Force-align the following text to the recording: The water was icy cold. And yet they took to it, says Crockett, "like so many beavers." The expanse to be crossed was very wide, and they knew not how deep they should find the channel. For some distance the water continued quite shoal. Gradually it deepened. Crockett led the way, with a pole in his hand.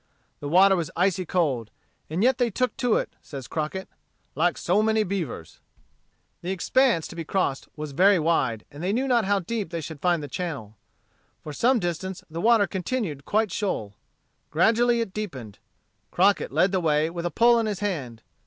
The 0.39 0.49
water 0.49 0.75
was 0.75 0.89
icy 0.95 1.27
cold. 1.27 1.69
And 2.09 2.23
yet 2.23 2.39
they 2.39 2.49
took 2.49 2.75
to 2.77 2.95
it, 2.95 3.13
says 3.21 3.47
Crockett, 3.47 3.87
"like 4.33 4.57
so 4.57 4.81
many 4.81 5.03
beavers." 5.03 5.59
The 6.41 6.49
expanse 6.49 7.07
to 7.09 7.15
be 7.15 7.23
crossed 7.23 7.67
was 7.75 7.91
very 7.91 8.17
wide, 8.17 8.65
and 8.71 8.81
they 8.81 8.93
knew 8.93 9.07
not 9.07 9.25
how 9.25 9.41
deep 9.41 9.69
they 9.69 9.79
should 9.79 10.01
find 10.01 10.23
the 10.23 10.27
channel. 10.27 10.75
For 11.43 11.53
some 11.53 11.77
distance 11.79 12.23
the 12.31 12.41
water 12.41 12.65
continued 12.65 13.25
quite 13.25 13.51
shoal. 13.51 13.93
Gradually 14.49 15.01
it 15.01 15.13
deepened. 15.13 15.59
Crockett 16.09 16.51
led 16.51 16.71
the 16.71 16.79
way, 16.79 17.11
with 17.11 17.27
a 17.27 17.29
pole 17.29 17.59
in 17.59 17.67
his 17.67 17.81
hand. 17.81 18.23